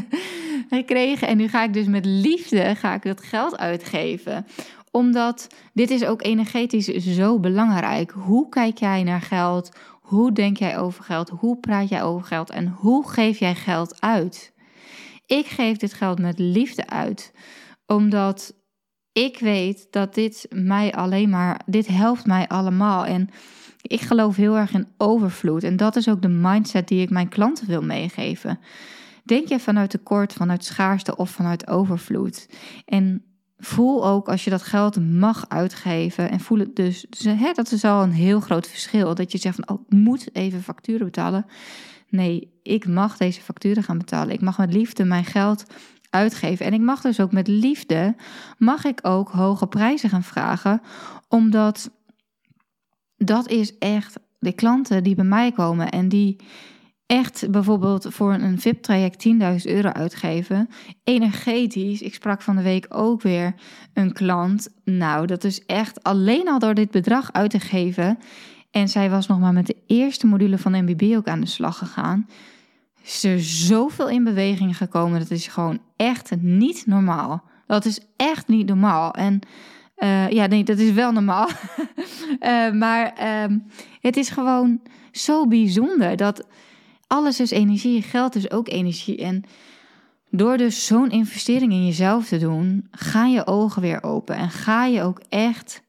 gekregen. 0.70 1.28
En 1.28 1.36
nu 1.36 1.48
ga 1.48 1.62
ik 1.62 1.72
dus 1.72 1.86
met 1.86 2.04
liefde 2.04 2.74
ga 2.74 2.94
ik 2.94 3.02
het 3.02 3.22
geld 3.22 3.58
uitgeven 3.58 4.46
omdat 4.92 5.46
dit 5.72 5.90
is 5.90 6.04
ook 6.04 6.22
energetisch 6.22 6.86
zo 6.86 7.40
belangrijk. 7.40 8.10
Hoe 8.10 8.48
kijk 8.48 8.78
jij 8.78 9.02
naar 9.02 9.20
geld? 9.20 9.70
Hoe 10.00 10.32
denk 10.32 10.56
jij 10.56 10.78
over 10.78 11.04
geld? 11.04 11.28
Hoe 11.28 11.56
praat 11.56 11.88
jij 11.88 12.02
over 12.02 12.26
geld? 12.26 12.50
En 12.50 12.68
hoe 12.68 13.08
geef 13.08 13.38
jij 13.38 13.54
geld 13.54 14.00
uit? 14.00 14.52
Ik 15.26 15.46
geef 15.46 15.76
dit 15.76 15.92
geld 15.92 16.18
met 16.18 16.38
liefde 16.38 16.86
uit, 16.86 17.32
omdat 17.86 18.54
ik 19.12 19.38
weet 19.38 19.86
dat 19.90 20.14
dit 20.14 20.46
mij 20.50 20.92
alleen 20.92 21.30
maar, 21.30 21.60
dit 21.66 21.86
helpt 21.86 22.26
mij 22.26 22.48
allemaal. 22.48 23.06
En 23.06 23.28
ik 23.82 24.00
geloof 24.00 24.36
heel 24.36 24.56
erg 24.56 24.72
in 24.72 24.88
overvloed. 24.96 25.62
En 25.62 25.76
dat 25.76 25.96
is 25.96 26.08
ook 26.08 26.22
de 26.22 26.28
mindset 26.28 26.88
die 26.88 27.02
ik 27.02 27.10
mijn 27.10 27.28
klanten 27.28 27.66
wil 27.66 27.82
meegeven. 27.82 28.58
Denk 29.24 29.48
je 29.48 29.60
vanuit 29.60 29.90
tekort, 29.90 30.32
vanuit 30.32 30.64
schaarste 30.64 31.16
of 31.16 31.30
vanuit 31.30 31.68
overvloed? 31.68 32.48
En 32.84 33.24
voel 33.58 34.06
ook 34.06 34.28
als 34.28 34.44
je 34.44 34.50
dat 34.50 34.62
geld 34.62 35.10
mag 35.10 35.48
uitgeven 35.48 36.30
en 36.30 36.40
voel 36.40 36.58
het 36.58 36.76
dus, 36.76 37.06
dus 37.08 37.24
hè, 37.24 37.52
dat 37.52 37.72
is 37.72 37.84
al 37.84 38.02
een 38.02 38.12
heel 38.12 38.40
groot 38.40 38.68
verschil. 38.68 39.14
Dat 39.14 39.32
je 39.32 39.38
zegt 39.38 39.56
van, 39.56 39.76
oh, 39.76 39.86
ik 39.86 39.96
moet 39.96 40.34
even 40.36 40.62
facturen 40.62 41.04
betalen. 41.06 41.46
Nee, 42.08 42.52
ik 42.62 42.86
mag 42.86 43.16
deze 43.16 43.40
facturen 43.40 43.82
gaan 43.82 43.98
betalen. 43.98 44.34
Ik 44.34 44.40
mag 44.40 44.58
met 44.58 44.72
liefde 44.72 45.04
mijn 45.04 45.24
geld 45.24 45.64
uitgeven. 46.12 46.66
En 46.66 46.72
ik 46.72 46.80
mag 46.80 47.00
dus 47.00 47.20
ook 47.20 47.32
met 47.32 47.48
liefde, 47.48 48.14
mag 48.58 48.84
ik 48.84 48.98
ook 49.02 49.28
hoge 49.28 49.66
prijzen 49.66 50.10
gaan 50.10 50.22
vragen, 50.22 50.80
omdat 51.28 51.90
dat 53.16 53.48
is 53.48 53.78
echt 53.78 54.18
de 54.38 54.52
klanten 54.52 55.02
die 55.02 55.14
bij 55.14 55.24
mij 55.24 55.52
komen 55.52 55.90
en 55.90 56.08
die 56.08 56.36
echt 57.06 57.50
bijvoorbeeld 57.50 58.06
voor 58.10 58.32
een 58.32 58.60
VIP-traject 58.60 59.26
10.000 59.28 59.34
euro 59.62 59.88
uitgeven. 59.88 60.68
Energetisch, 61.04 62.02
ik 62.02 62.14
sprak 62.14 62.42
van 62.42 62.56
de 62.56 62.62
week 62.62 62.86
ook 62.88 63.22
weer 63.22 63.54
een 63.94 64.12
klant. 64.12 64.68
Nou, 64.84 65.26
dat 65.26 65.44
is 65.44 65.64
echt 65.64 66.02
alleen 66.02 66.48
al 66.48 66.58
door 66.58 66.74
dit 66.74 66.90
bedrag 66.90 67.32
uit 67.32 67.50
te 67.50 67.60
geven. 67.60 68.18
En 68.70 68.88
zij 68.88 69.10
was 69.10 69.26
nog 69.26 69.40
maar 69.40 69.52
met 69.52 69.66
de 69.66 69.76
eerste 69.86 70.26
module 70.26 70.58
van 70.58 70.84
MBB 70.84 71.16
ook 71.16 71.28
aan 71.28 71.40
de 71.40 71.46
slag 71.46 71.78
gegaan. 71.78 72.26
Is 73.04 73.24
er 73.24 73.40
zoveel 73.40 74.08
in 74.08 74.24
beweging 74.24 74.76
gekomen. 74.76 75.20
Dat 75.20 75.30
is 75.30 75.46
gewoon 75.46 75.80
echt 75.96 76.32
niet 76.40 76.86
normaal. 76.86 77.42
Dat 77.66 77.84
is 77.84 78.00
echt 78.16 78.48
niet 78.48 78.66
normaal. 78.66 79.12
En 79.12 79.40
uh, 79.96 80.30
ja, 80.30 80.46
nee, 80.46 80.64
dat 80.64 80.78
is 80.78 80.92
wel 80.92 81.12
normaal. 81.12 81.48
uh, 82.40 82.70
maar 82.82 83.12
uh, 83.20 83.56
het 84.00 84.16
is 84.16 84.30
gewoon 84.30 84.80
zo 85.12 85.46
bijzonder 85.46 86.16
dat 86.16 86.46
alles 87.06 87.40
is 87.40 87.50
energie, 87.50 88.02
geld 88.02 88.34
is 88.34 88.50
ook 88.50 88.68
energie. 88.68 89.16
En 89.16 89.44
door 90.30 90.56
dus 90.56 90.86
zo'n 90.86 91.10
investering 91.10 91.72
in 91.72 91.86
jezelf 91.86 92.28
te 92.28 92.38
doen, 92.38 92.88
gaan 92.90 93.32
je 93.32 93.46
ogen 93.46 93.82
weer 93.82 94.02
open 94.02 94.36
en 94.36 94.50
ga 94.50 94.84
je 94.84 95.02
ook 95.02 95.20
echt 95.28 95.82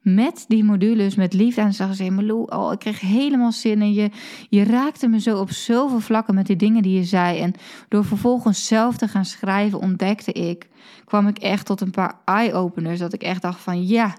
met 0.00 0.44
die 0.48 0.64
modules, 0.64 1.14
met 1.14 1.32
liefde 1.32 1.60
aan 1.60 1.68
de 1.68 1.74
zeggen, 1.74 2.14
Malou, 2.14 2.44
oh, 2.48 2.72
ik 2.72 2.78
kreeg 2.78 3.00
helemaal 3.00 3.52
zin 3.52 3.82
in 3.82 3.92
je. 3.92 4.10
Je 4.48 4.64
raakte 4.64 5.08
me 5.08 5.20
zo 5.20 5.38
op 5.38 5.50
zoveel 5.50 6.00
vlakken 6.00 6.34
met 6.34 6.46
die 6.46 6.56
dingen 6.56 6.82
die 6.82 6.96
je 6.96 7.04
zei. 7.04 7.40
En 7.40 7.54
door 7.88 8.04
vervolgens 8.04 8.66
zelf 8.66 8.96
te 8.96 9.08
gaan 9.08 9.24
schrijven, 9.24 9.80
ontdekte 9.80 10.32
ik, 10.32 10.68
kwam 11.04 11.28
ik 11.28 11.38
echt 11.38 11.66
tot 11.66 11.80
een 11.80 11.90
paar 11.90 12.20
eye-openers. 12.24 12.98
Dat 12.98 13.12
ik 13.12 13.22
echt 13.22 13.42
dacht 13.42 13.60
van, 13.60 13.86
ja, 13.86 14.14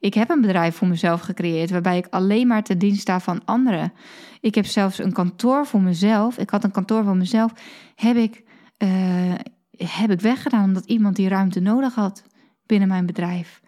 ik 0.00 0.14
heb 0.14 0.30
een 0.30 0.40
bedrijf 0.40 0.76
voor 0.76 0.88
mezelf 0.88 1.20
gecreëerd 1.20 1.70
waarbij 1.70 1.98
ik 1.98 2.06
alleen 2.10 2.46
maar 2.46 2.62
te 2.62 2.76
dienst 2.76 3.00
sta 3.00 3.20
van 3.20 3.44
anderen. 3.44 3.92
Ik 4.40 4.54
heb 4.54 4.66
zelfs 4.66 4.98
een 4.98 5.12
kantoor 5.12 5.66
voor 5.66 5.80
mezelf. 5.80 6.38
Ik 6.38 6.50
had 6.50 6.64
een 6.64 6.70
kantoor 6.70 7.04
voor 7.04 7.16
mezelf. 7.16 7.52
Heb 7.94 8.16
ik, 8.16 8.42
uh, 8.78 9.34
heb 9.76 10.10
ik 10.10 10.20
weggedaan 10.20 10.64
omdat 10.64 10.84
iemand 10.84 11.16
die 11.16 11.28
ruimte 11.28 11.60
nodig 11.60 11.94
had 11.94 12.22
binnen 12.66 12.88
mijn 12.88 13.06
bedrijf. 13.06 13.59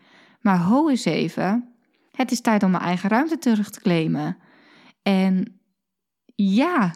Maar 0.42 0.58
ho 0.58 0.88
eens 0.88 1.04
even. 1.04 1.74
Het 2.10 2.30
is 2.30 2.40
tijd 2.40 2.62
om 2.62 2.70
mijn 2.70 2.82
eigen 2.82 3.08
ruimte 3.08 3.38
terug 3.38 3.70
te 3.70 3.80
claimen. 3.80 4.36
En 5.02 5.60
ja, 6.34 6.94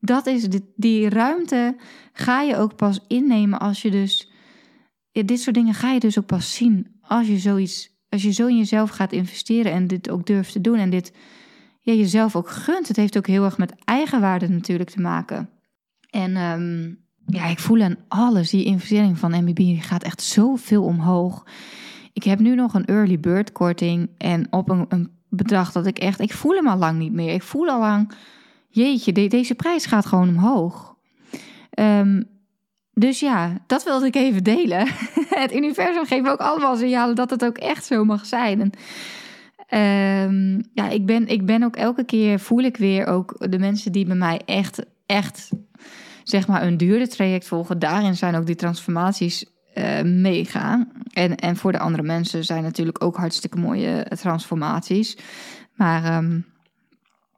dat 0.00 0.26
is 0.26 0.48
die, 0.76 1.08
ruimte 1.08 1.76
ga 2.12 2.42
je 2.42 2.56
ook 2.56 2.76
pas 2.76 3.00
innemen 3.06 3.58
als 3.58 3.82
je 3.82 3.90
dus. 3.90 4.30
Dit 5.12 5.40
soort 5.40 5.54
dingen 5.54 5.74
ga 5.74 5.92
je 5.92 6.00
dus 6.00 6.18
ook 6.18 6.26
pas 6.26 6.54
zien 6.54 6.98
als 7.00 7.26
je 7.26 7.38
zoiets 7.38 7.96
als 8.08 8.22
je 8.22 8.32
zo 8.32 8.46
in 8.46 8.56
jezelf 8.56 8.90
gaat 8.90 9.12
investeren 9.12 9.72
en 9.72 9.86
dit 9.86 10.10
ook 10.10 10.26
durft 10.26 10.52
te 10.52 10.60
doen 10.60 10.78
en 10.78 10.90
dit 10.90 11.12
ja, 11.80 11.92
jezelf 11.92 12.36
ook 12.36 12.50
gunt. 12.50 12.88
Het 12.88 12.96
heeft 12.96 13.16
ook 13.16 13.26
heel 13.26 13.44
erg 13.44 13.58
met 13.58 13.74
eigenwaarde 13.84 14.48
natuurlijk 14.48 14.90
te 14.90 15.00
maken. 15.00 15.50
En 16.10 16.36
um, 16.36 16.98
ja, 17.26 17.46
ik 17.46 17.58
voel 17.58 17.82
aan 17.82 17.96
alles, 18.08 18.50
die 18.50 18.64
investering 18.64 19.18
van 19.18 19.44
MBB 19.44 19.82
gaat 19.82 20.02
echt 20.02 20.22
zoveel 20.22 20.84
omhoog. 20.84 21.46
Ik 22.18 22.24
heb 22.24 22.38
nu 22.38 22.54
nog 22.54 22.74
een 22.74 22.84
early 22.84 23.20
bird 23.20 23.52
korting 23.52 24.10
en 24.16 24.46
op 24.50 24.68
een, 24.68 24.86
een 24.88 25.10
bedrag 25.28 25.72
dat 25.72 25.86
ik 25.86 25.98
echt, 25.98 26.20
ik 26.20 26.32
voel 26.32 26.54
hem 26.54 26.68
al 26.68 26.78
lang 26.78 26.98
niet 26.98 27.12
meer. 27.12 27.34
Ik 27.34 27.42
voel 27.42 27.68
al 27.68 27.78
lang, 27.78 28.12
jeetje, 28.68 29.28
deze 29.28 29.54
prijs 29.54 29.86
gaat 29.86 30.06
gewoon 30.06 30.28
omhoog. 30.28 30.96
Um, 31.80 32.24
dus 32.92 33.20
ja, 33.20 33.58
dat 33.66 33.84
wilde 33.84 34.06
ik 34.06 34.14
even 34.14 34.44
delen. 34.44 34.88
Het 35.42 35.54
universum 35.54 36.06
geeft 36.06 36.28
ook 36.28 36.40
allemaal 36.40 36.76
signalen 36.76 37.14
dat 37.14 37.30
het 37.30 37.44
ook 37.44 37.58
echt 37.58 37.84
zo 37.84 38.04
mag 38.04 38.26
zijn. 38.26 38.72
En, 39.66 40.28
um, 40.30 40.62
ja, 40.72 40.88
ik 40.88 41.06
ben, 41.06 41.26
ik 41.26 41.46
ben 41.46 41.62
ook 41.62 41.76
elke 41.76 42.04
keer, 42.04 42.40
voel 42.40 42.62
ik 42.62 42.76
weer 42.76 43.06
ook 43.06 43.50
de 43.50 43.58
mensen 43.58 43.92
die 43.92 44.06
bij 44.06 44.16
mij 44.16 44.40
echt, 44.44 44.84
echt, 45.06 45.50
zeg 46.24 46.48
maar, 46.48 46.62
een 46.62 46.76
duurder 46.76 47.08
traject 47.08 47.46
volgen. 47.46 47.78
Daarin 47.78 48.16
zijn 48.16 48.34
ook 48.34 48.46
die 48.46 48.54
transformaties 48.54 49.57
uh, 49.78 50.02
mega. 50.02 50.86
En, 51.12 51.36
en 51.36 51.56
voor 51.56 51.72
de 51.72 51.78
andere 51.78 52.02
mensen 52.02 52.44
zijn 52.44 52.62
natuurlijk 52.62 53.04
ook 53.04 53.16
hartstikke 53.16 53.58
mooie 53.58 54.06
transformaties. 54.20 55.16
Maar 55.74 56.16
um, 56.16 56.46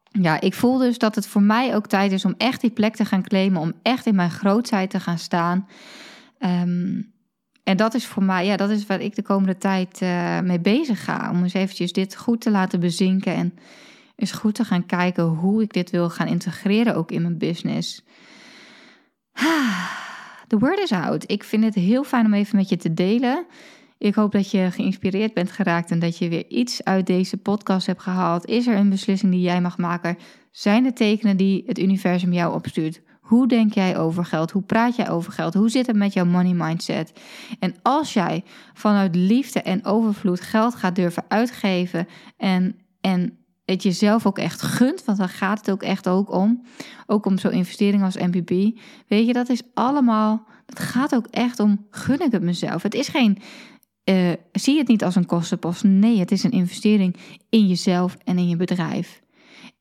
ja, 0.04 0.40
ik 0.40 0.54
voel 0.54 0.78
dus 0.78 0.98
dat 0.98 1.14
het 1.14 1.26
voor 1.26 1.42
mij 1.42 1.74
ook 1.74 1.86
tijd 1.86 2.12
is 2.12 2.24
om 2.24 2.34
echt 2.36 2.60
die 2.60 2.70
plek 2.70 2.96
te 2.96 3.04
gaan 3.04 3.22
claimen, 3.22 3.60
om 3.60 3.72
echt 3.82 4.06
in 4.06 4.14
mijn 4.14 4.30
grootheid 4.30 4.90
te 4.90 5.00
gaan 5.00 5.18
staan. 5.18 5.68
Um, 6.38 7.12
en 7.64 7.76
dat 7.76 7.94
is 7.94 8.06
voor 8.06 8.22
mij, 8.22 8.46
ja, 8.46 8.56
dat 8.56 8.70
is 8.70 8.86
waar 8.86 9.00
ik 9.00 9.14
de 9.14 9.22
komende 9.22 9.58
tijd 9.58 10.00
uh, 10.02 10.40
mee 10.40 10.60
bezig 10.60 11.04
ga. 11.04 11.30
Om 11.30 11.42
eens 11.42 11.54
eventjes 11.54 11.92
dit 11.92 12.16
goed 12.16 12.40
te 12.40 12.50
laten 12.50 12.80
bezinken 12.80 13.34
en 13.34 13.54
eens 14.16 14.32
goed 14.32 14.54
te 14.54 14.64
gaan 14.64 14.86
kijken 14.86 15.24
hoe 15.24 15.62
ik 15.62 15.72
dit 15.72 15.90
wil 15.90 16.10
gaan 16.10 16.26
integreren 16.26 16.94
ook 16.94 17.10
in 17.10 17.22
mijn 17.22 17.38
business. 17.38 18.04
The 20.50 20.58
word 20.58 20.78
is 20.78 20.92
out. 20.92 21.30
Ik 21.30 21.44
vind 21.44 21.64
het 21.64 21.74
heel 21.74 22.04
fijn 22.04 22.26
om 22.26 22.34
even 22.34 22.56
met 22.56 22.68
je 22.68 22.76
te 22.76 22.94
delen. 22.94 23.46
Ik 23.98 24.14
hoop 24.14 24.32
dat 24.32 24.50
je 24.50 24.70
geïnspireerd 24.70 25.34
bent 25.34 25.50
geraakt 25.50 25.90
en 25.90 25.98
dat 25.98 26.18
je 26.18 26.28
weer 26.28 26.46
iets 26.48 26.84
uit 26.84 27.06
deze 27.06 27.36
podcast 27.36 27.86
hebt 27.86 28.02
gehaald. 28.02 28.46
Is 28.46 28.66
er 28.66 28.76
een 28.76 28.88
beslissing 28.88 29.32
die 29.32 29.40
jij 29.40 29.60
mag 29.60 29.78
maken? 29.78 30.18
Zijn 30.50 30.84
er 30.84 30.94
tekenen 30.94 31.36
die 31.36 31.62
het 31.66 31.78
universum 31.78 32.32
jou 32.32 32.54
opstuurt? 32.54 33.00
Hoe 33.20 33.48
denk 33.48 33.74
jij 33.74 33.98
over 33.98 34.24
geld? 34.24 34.50
Hoe 34.50 34.62
praat 34.62 34.96
jij 34.96 35.10
over 35.10 35.32
geld? 35.32 35.54
Hoe 35.54 35.68
zit 35.68 35.86
het 35.86 35.96
met 35.96 36.12
jouw 36.12 36.24
money 36.24 36.54
mindset? 36.54 37.12
En 37.58 37.74
als 37.82 38.12
jij 38.12 38.44
vanuit 38.74 39.14
liefde 39.14 39.62
en 39.62 39.84
overvloed 39.84 40.40
geld 40.40 40.74
gaat 40.74 40.96
durven 40.96 41.24
uitgeven 41.28 42.08
en, 42.36 42.76
en 43.00 43.38
het 43.70 43.82
jezelf 43.82 44.26
ook 44.26 44.38
echt 44.38 44.62
gunt, 44.62 45.04
want 45.04 45.18
daar 45.18 45.28
gaat 45.28 45.58
het 45.58 45.70
ook 45.70 45.82
echt 45.82 46.08
ook 46.08 46.32
om. 46.32 46.62
Ook 47.06 47.26
om 47.26 47.38
zo'n 47.38 47.52
investering 47.52 48.02
als 48.02 48.16
MPP. 48.16 48.80
Weet 49.08 49.26
je, 49.26 49.32
dat 49.32 49.48
is 49.48 49.62
allemaal, 49.74 50.46
dat 50.66 50.78
gaat 50.78 51.14
ook 51.14 51.26
echt 51.26 51.60
om, 51.60 51.86
gun 51.90 52.20
ik 52.20 52.32
het 52.32 52.42
mezelf. 52.42 52.82
Het 52.82 52.94
is 52.94 53.08
geen 53.08 53.38
uh, 54.04 54.32
zie 54.52 54.78
het 54.78 54.88
niet 54.88 55.04
als 55.04 55.14
een 55.14 55.26
kostenpost. 55.26 55.84
Nee, 55.84 56.18
het 56.18 56.30
is 56.30 56.42
een 56.42 56.50
investering 56.50 57.16
in 57.48 57.66
jezelf 57.66 58.16
en 58.24 58.38
in 58.38 58.48
je 58.48 58.56
bedrijf. 58.56 59.20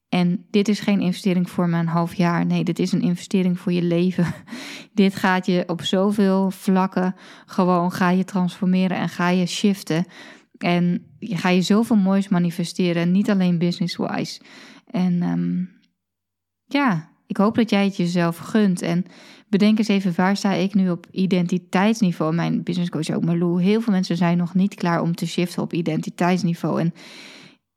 En 0.10 0.46
dit 0.50 0.68
is 0.68 0.80
geen 0.80 1.02
investering 1.02 1.50
voor 1.50 1.70
mijn 1.70 1.88
half 1.88 2.14
jaar. 2.14 2.46
Nee, 2.46 2.64
dit 2.64 2.80
is 2.80 2.92
een 2.92 3.02
investering 3.02 3.60
voor 3.60 3.72
je 3.72 3.82
leven. 3.82 4.26
dit 4.94 5.16
gaat 5.16 5.46
je 5.46 5.64
op 5.68 5.82
zoveel 5.82 6.52
vlakken 6.52 7.16
gewoon 7.46 7.92
ga 7.92 8.10
je 8.10 8.24
transformeren 8.24 8.98
en 8.98 9.10
ga 9.10 9.30
je 9.30 9.46
shiften. 9.46 10.06
En 10.64 11.06
je 11.20 11.38
ga 11.38 11.50
je 11.50 11.62
zoveel 11.62 11.96
moois 11.96 12.28
manifesteren, 12.28 13.12
niet 13.12 13.30
alleen 13.30 13.58
business-wise. 13.58 14.42
En 14.92 15.24
um, 15.24 15.70
ja, 16.66 17.10
ik 17.28 17.38
hoop 17.38 17.56
dat 17.56 17.70
jij 17.70 17.84
het 17.86 17.98
jezelf 17.98 18.38
gunt. 18.38 18.82
En 18.82 19.06
bedenk 19.48 19.78
eens 19.78 19.88
even, 19.88 20.14
waar 20.16 20.38
sta 20.38 20.52
ik 20.52 20.74
nu 20.74 20.90
op 20.90 21.08
identiteitsniveau? 21.12 22.34
Mijn 22.34 22.64
business 22.64 22.90
coach 22.90 23.10
ook, 23.10 23.26
Marlou. 23.26 23.62
Heel 23.62 23.82
veel 23.82 23.94
mensen 23.94 24.18
zijn 24.18 24.38
nog 24.38 24.54
niet 24.54 24.76
klaar 24.76 25.02
om 25.02 25.16
te 25.16 25.28
shiften 25.28 25.64
op 25.64 25.74
identiteitsniveau. 25.74 26.80
En, 26.80 26.94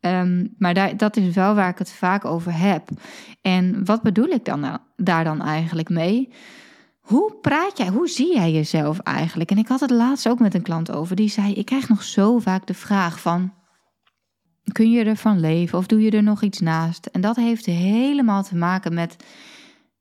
um, 0.00 0.54
maar 0.58 0.74
daar, 0.74 0.96
dat 0.96 1.16
is 1.16 1.34
wel 1.34 1.54
waar 1.54 1.70
ik 1.70 1.78
het 1.78 1.92
vaak 1.92 2.24
over 2.24 2.58
heb. 2.58 2.88
En 3.40 3.84
wat 3.84 4.02
bedoel 4.02 4.28
ik 4.28 4.44
dan 4.44 4.60
nou, 4.60 4.78
daar 4.96 5.24
dan 5.24 5.42
eigenlijk 5.42 5.88
mee? 5.88 6.28
Hoe 7.02 7.34
praat 7.40 7.78
jij, 7.78 7.88
hoe 7.88 8.08
zie 8.08 8.34
jij 8.34 8.52
jezelf 8.52 8.98
eigenlijk? 8.98 9.50
En 9.50 9.58
ik 9.58 9.68
had 9.68 9.80
het 9.80 9.90
laatst 9.90 10.28
ook 10.28 10.38
met 10.38 10.54
een 10.54 10.62
klant 10.62 10.90
over. 10.90 11.16
Die 11.16 11.28
zei, 11.28 11.52
ik 11.52 11.66
krijg 11.66 11.88
nog 11.88 12.02
zo 12.02 12.38
vaak 12.38 12.66
de 12.66 12.74
vraag 12.74 13.20
van... 13.20 13.52
Kun 14.72 14.90
je 14.90 15.04
ervan 15.04 15.40
leven 15.40 15.78
of 15.78 15.86
doe 15.86 16.02
je 16.02 16.10
er 16.10 16.22
nog 16.22 16.42
iets 16.42 16.60
naast? 16.60 17.06
En 17.06 17.20
dat 17.20 17.36
heeft 17.36 17.66
helemaal 17.66 18.42
te 18.42 18.56
maken 18.56 18.94
met 18.94 19.16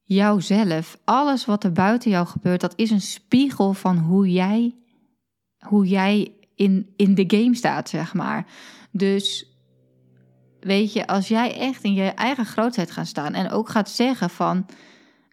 jouzelf. 0.04 0.98
Alles 1.04 1.46
wat 1.46 1.64
er 1.64 1.72
buiten 1.72 2.12
jou 2.12 2.28
gebeurt, 2.28 2.62
dat 2.62 2.74
is 2.76 2.92
een 2.92 3.02
spiegel 3.02 3.74
van 3.74 3.98
hoe 3.98 4.32
jij, 4.32 4.76
hoe 5.58 5.88
jij 5.88 6.34
in, 6.56 6.94
in 6.96 7.16
de 7.16 7.24
game 7.28 7.56
staat, 7.56 7.90
zeg 7.90 8.14
maar. 8.14 8.46
Dus 8.92 9.56
weet 10.60 10.94
je, 10.94 11.08
als 11.08 11.28
jij 11.28 11.58
echt 11.58 11.84
in 11.84 11.94
je 11.94 12.08
eigen 12.08 12.46
grootheid 12.46 12.92
gaat 12.92 13.08
staan 13.08 13.34
en 13.34 13.50
ook 13.50 13.70
gaat 13.70 13.90
zeggen 13.90 14.30
van, 14.30 14.66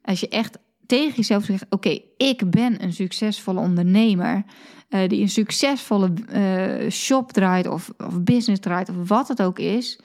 als 0.02 0.20
je 0.20 0.28
echt 0.28 0.58
tegen 0.88 1.14
jezelf 1.16 1.44
zegt: 1.44 1.66
Oké, 1.70 1.98
ik 2.16 2.50
ben 2.50 2.82
een 2.82 2.92
succesvolle 2.92 3.60
ondernemer. 3.60 4.44
Uh, 4.90 5.08
die 5.08 5.20
een 5.20 5.28
succesvolle 5.28 6.12
uh, 6.32 6.90
shop 6.90 7.32
draait 7.32 7.66
of, 7.66 7.90
of, 7.96 8.22
business 8.22 8.60
draait 8.60 8.88
of 8.88 9.08
wat 9.08 9.28
het 9.28 9.42
ook 9.42 9.58
is. 9.58 10.00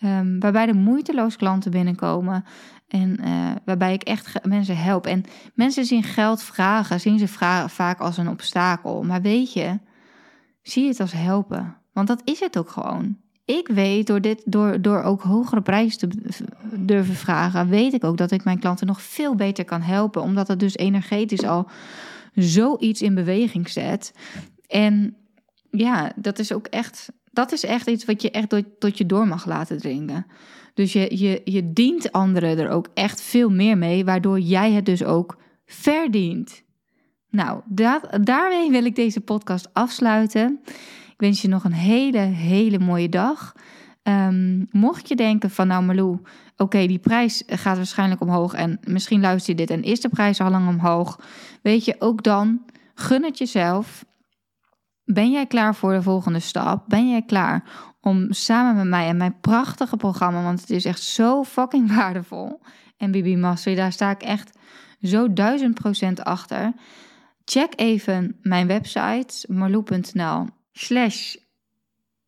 Um, 0.00 0.40
waarbij 0.40 0.66
er 0.68 0.76
moeiteloos 0.76 1.36
klanten 1.36 1.70
binnenkomen. 1.70 2.44
En 2.88 3.18
uh, 3.20 3.50
waarbij 3.64 3.92
ik 3.92 4.02
echt 4.02 4.44
mensen 4.44 4.76
help. 4.76 5.06
En 5.06 5.24
mensen 5.54 5.84
zien 5.84 6.02
geld 6.02 6.42
vragen, 6.42 7.00
zien 7.00 7.18
ze 7.18 7.28
vaak 7.68 8.00
als 8.00 8.16
een 8.16 8.28
obstakel. 8.28 9.02
Maar 9.02 9.22
weet 9.22 9.52
je, 9.52 9.78
zie 10.62 10.88
het 10.88 11.00
als 11.00 11.12
helpen. 11.12 11.76
Want 11.92 12.08
dat 12.08 12.20
is 12.24 12.40
het 12.40 12.58
ook 12.58 12.70
gewoon. 12.70 13.16
Ik 13.56 13.68
weet 13.68 14.06
door, 14.06 14.20
dit, 14.20 14.42
door, 14.44 14.82
door 14.82 15.02
ook 15.02 15.22
hogere 15.22 15.62
prijzen 15.62 15.98
te 15.98 16.08
durven 16.74 17.14
vragen, 17.14 17.68
weet 17.68 17.92
ik 17.92 18.04
ook 18.04 18.16
dat 18.16 18.30
ik 18.30 18.44
mijn 18.44 18.58
klanten 18.58 18.86
nog 18.86 19.02
veel 19.02 19.34
beter 19.34 19.64
kan 19.64 19.80
helpen. 19.80 20.22
Omdat 20.22 20.48
het 20.48 20.60
dus 20.60 20.76
energetisch 20.76 21.44
al 21.44 21.68
zoiets 22.34 23.02
in 23.02 23.14
beweging 23.14 23.68
zet. 23.68 24.12
En 24.66 25.16
ja, 25.70 26.12
dat 26.16 26.38
is 26.38 26.52
ook 26.52 26.66
echt, 26.66 27.08
dat 27.32 27.52
is 27.52 27.64
echt 27.64 27.86
iets 27.86 28.04
wat 28.04 28.22
je 28.22 28.30
echt 28.30 28.62
tot 28.78 28.98
je 28.98 29.06
door 29.06 29.28
mag 29.28 29.46
laten 29.46 29.78
dringen. 29.78 30.26
Dus 30.74 30.92
je, 30.92 31.18
je, 31.18 31.40
je 31.44 31.72
dient 31.72 32.12
anderen 32.12 32.58
er 32.58 32.70
ook 32.70 32.88
echt 32.94 33.20
veel 33.20 33.50
meer 33.50 33.78
mee, 33.78 34.04
waardoor 34.04 34.40
jij 34.40 34.72
het 34.72 34.86
dus 34.86 35.04
ook 35.04 35.36
verdient. 35.66 36.62
Nou, 37.30 37.60
dat, 37.66 38.18
daarmee 38.20 38.70
wil 38.70 38.84
ik 38.84 38.96
deze 38.96 39.20
podcast 39.20 39.68
afsluiten. 39.72 40.60
Ik 41.18 41.24
wens 41.24 41.42
je 41.42 41.48
nog 41.48 41.64
een 41.64 41.72
hele, 41.72 42.18
hele 42.18 42.78
mooie 42.78 43.08
dag. 43.08 43.54
Um, 44.02 44.66
mocht 44.70 45.08
je 45.08 45.16
denken 45.16 45.50
van 45.50 45.66
nou 45.66 45.84
Marlou, 45.84 46.18
oké, 46.56 46.86
die 46.86 46.98
prijs 46.98 47.42
gaat 47.46 47.76
waarschijnlijk 47.76 48.20
omhoog 48.20 48.54
en 48.54 48.78
misschien 48.82 49.20
luister 49.20 49.50
je 49.50 49.66
dit 49.66 49.70
en 49.70 49.82
is 49.82 50.00
de 50.00 50.08
prijs 50.08 50.40
al 50.40 50.50
lang 50.50 50.68
omhoog. 50.68 51.20
Weet 51.62 51.84
je, 51.84 51.96
ook 51.98 52.22
dan 52.22 52.64
gun 52.94 53.24
het 53.24 53.38
jezelf. 53.38 54.04
Ben 55.04 55.30
jij 55.30 55.46
klaar 55.46 55.74
voor 55.74 55.92
de 55.92 56.02
volgende 56.02 56.40
stap? 56.40 56.84
Ben 56.88 57.10
jij 57.10 57.22
klaar 57.22 57.64
om 58.00 58.32
samen 58.32 58.76
met 58.76 58.86
mij 58.86 59.08
en 59.08 59.16
mijn 59.16 59.40
prachtige 59.40 59.96
programma, 59.96 60.42
want 60.42 60.60
het 60.60 60.70
is 60.70 60.84
echt 60.84 61.02
zo 61.02 61.44
fucking 61.44 61.92
waardevol. 61.96 62.60
En 62.96 63.10
BB 63.10 63.36
Mastery, 63.36 63.76
daar 63.76 63.92
sta 63.92 64.10
ik 64.10 64.22
echt 64.22 64.58
zo 65.02 65.32
duizend 65.32 65.74
procent 65.74 66.24
achter. 66.24 66.72
Check 67.44 67.72
even 67.76 68.36
mijn 68.42 68.66
website 68.66 69.46
marloe.nl 69.48 70.56
slash, 70.78 71.34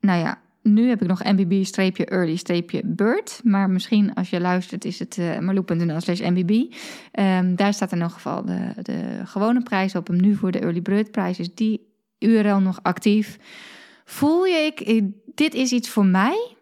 nou 0.01 0.21
ja, 0.21 0.41
nu 0.63 0.89
heb 0.89 1.03
ik 1.03 1.09
nog 1.09 1.25
mbb-early-bird. 1.25 3.41
Maar 3.45 3.71
misschien 3.71 4.15
als 4.15 4.31
je 4.31 4.41
luistert 4.41 4.85
is 4.85 4.99
het 4.99 5.17
uh, 5.17 5.39
marloe.nl 5.39 6.01
slash 6.01 6.21
mbb. 6.21 6.75
Ehm, 7.13 7.55
daar 7.55 7.75
staat 7.75 7.93
in 7.93 7.97
ieder 7.97 8.13
geval 8.13 8.45
de, 8.45 8.73
de 8.83 9.21
gewone 9.25 9.63
prijs 9.63 9.95
op. 9.95 10.07
hem 10.07 10.21
nu 10.21 10.35
voor 10.35 10.51
de 10.51 10.59
early 10.59 10.83
bird 10.83 11.11
prijs 11.11 11.39
is 11.39 11.55
die 11.55 11.89
URL 12.19 12.61
nog 12.61 12.79
actief. 12.83 13.39
Voel 14.05 14.45
je, 14.45 14.57
ik, 14.57 15.05
dit 15.35 15.55
is 15.55 15.73
iets 15.73 15.89
voor 15.89 16.07
mij. 16.07 16.57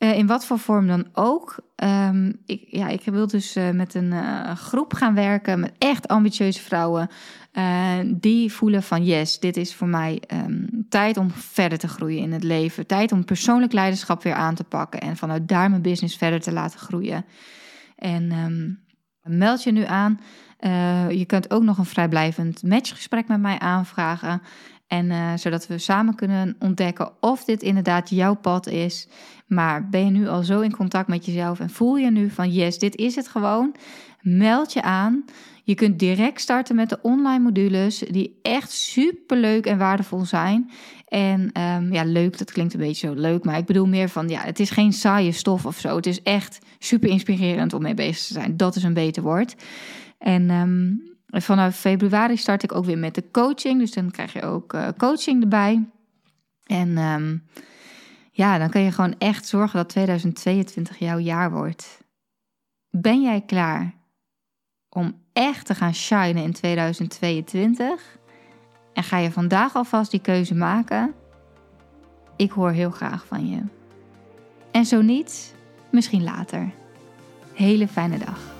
Uh, 0.00 0.16
in 0.16 0.26
wat 0.26 0.46
voor 0.46 0.58
vorm 0.58 0.86
dan 0.86 1.06
ook. 1.12 1.56
Um, 1.76 2.40
ik, 2.46 2.64
ja, 2.66 2.88
ik 2.88 3.02
wil 3.04 3.26
dus 3.26 3.56
uh, 3.56 3.70
met 3.70 3.94
een 3.94 4.12
uh, 4.12 4.50
groep 4.56 4.92
gaan 4.92 5.14
werken 5.14 5.60
met 5.60 5.72
echt 5.78 6.08
ambitieuze 6.08 6.60
vrouwen. 6.60 7.08
die 8.06 8.52
voelen 8.52 8.82
van 8.82 9.04
yes, 9.04 9.38
dit 9.38 9.56
is 9.56 9.74
voor 9.74 9.88
mij 9.88 10.22
um, 10.32 10.86
tijd 10.88 11.16
om 11.16 11.30
verder 11.30 11.78
te 11.78 11.88
groeien 11.88 12.22
in 12.22 12.32
het 12.32 12.44
leven. 12.44 12.86
Tijd 12.86 13.12
om 13.12 13.24
persoonlijk 13.24 13.72
leiderschap 13.72 14.22
weer 14.22 14.34
aan 14.34 14.54
te 14.54 14.64
pakken. 14.64 15.00
En 15.00 15.16
vanuit 15.16 15.48
daar 15.48 15.70
mijn 15.70 15.82
business 15.82 16.16
verder 16.16 16.40
te 16.40 16.52
laten 16.52 16.78
groeien. 16.78 17.24
En 17.96 18.32
um, 18.32 18.80
meld 19.22 19.62
je 19.62 19.72
nu 19.72 19.84
aan. 19.84 20.20
je 21.10 21.24
kunt 21.26 21.50
ook 21.50 21.62
nog 21.62 21.78
een 21.78 21.84
vrijblijvend 21.84 22.62
matchgesprek 22.62 23.28
met 23.28 23.40
mij 23.40 23.58
aanvragen. 23.58 24.42
En 24.90 25.10
uh, 25.10 25.32
zodat 25.36 25.66
we 25.66 25.78
samen 25.78 26.14
kunnen 26.14 26.56
ontdekken 26.58 27.12
of 27.20 27.44
dit 27.44 27.62
inderdaad 27.62 28.10
jouw 28.10 28.34
pad 28.34 28.66
is. 28.66 29.08
Maar 29.46 29.88
ben 29.88 30.04
je 30.04 30.10
nu 30.10 30.28
al 30.28 30.42
zo 30.42 30.60
in 30.60 30.76
contact 30.76 31.08
met 31.08 31.26
jezelf 31.26 31.60
en 31.60 31.70
voel 31.70 31.96
je 31.96 32.10
nu 32.10 32.30
van 32.30 32.50
yes, 32.50 32.78
dit 32.78 32.96
is 32.96 33.14
het 33.14 33.28
gewoon? 33.28 33.74
Meld 34.20 34.72
je 34.72 34.82
aan. 34.82 35.24
Je 35.64 35.74
kunt 35.74 35.98
direct 35.98 36.40
starten 36.40 36.76
met 36.76 36.88
de 36.88 36.98
online 37.02 37.44
modules 37.44 37.98
die 37.98 38.38
echt 38.42 38.70
super 38.70 39.36
leuk 39.36 39.66
en 39.66 39.78
waardevol 39.78 40.24
zijn. 40.24 40.70
En 41.08 41.40
um, 41.40 41.92
ja, 41.92 42.04
leuk, 42.04 42.38
dat 42.38 42.52
klinkt 42.52 42.74
een 42.74 42.80
beetje 42.80 43.06
zo 43.06 43.14
leuk, 43.14 43.44
maar 43.44 43.58
ik 43.58 43.66
bedoel 43.66 43.86
meer 43.86 44.08
van 44.08 44.28
ja, 44.28 44.40
het 44.40 44.60
is 44.60 44.70
geen 44.70 44.92
saaie 44.92 45.32
stof 45.32 45.66
of 45.66 45.78
zo. 45.78 45.96
Het 45.96 46.06
is 46.06 46.22
echt 46.22 46.58
super 46.78 47.08
inspirerend 47.08 47.72
om 47.72 47.82
mee 47.82 47.94
bezig 47.94 48.26
te 48.26 48.32
zijn. 48.32 48.56
Dat 48.56 48.76
is 48.76 48.82
een 48.82 48.94
beter 48.94 49.22
woord. 49.22 49.54
En 50.18 50.50
um, 50.50 51.02
vanaf 51.30 51.76
februari 51.76 52.36
start 52.36 52.62
ik 52.62 52.74
ook 52.74 52.84
weer 52.84 52.98
met 52.98 53.14
de 53.14 53.30
coaching. 53.30 53.78
Dus 53.78 53.92
dan 53.92 54.10
krijg 54.10 54.32
je 54.32 54.42
ook 54.42 54.72
uh, 54.72 54.88
coaching 54.96 55.42
erbij. 55.42 55.88
En 56.66 56.98
um, 56.98 57.46
ja, 58.30 58.58
dan 58.58 58.70
kan 58.70 58.80
je 58.80 58.92
gewoon 58.92 59.14
echt 59.18 59.46
zorgen 59.46 59.76
dat 59.76 59.88
2022 59.88 60.98
jouw 60.98 61.18
jaar 61.18 61.50
wordt. 61.50 62.04
Ben 62.90 63.22
jij 63.22 63.40
klaar 63.40 63.94
om 64.88 65.22
echt 65.32 65.66
te 65.66 65.74
gaan 65.74 65.94
shinen 65.94 66.42
in 66.42 66.52
2022? 66.52 68.18
En 68.92 69.02
ga 69.02 69.18
je 69.18 69.30
vandaag 69.30 69.74
alvast 69.74 70.10
die 70.10 70.20
keuze 70.20 70.54
maken? 70.54 71.14
Ik 72.36 72.50
hoor 72.50 72.70
heel 72.70 72.90
graag 72.90 73.26
van 73.26 73.48
je. 73.48 73.62
En 74.70 74.84
zo 74.84 75.02
niet, 75.02 75.54
misschien 75.90 76.22
later. 76.22 76.70
Hele 77.54 77.88
fijne 77.88 78.18
dag. 78.18 78.59